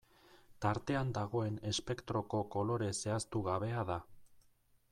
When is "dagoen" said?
1.17-1.59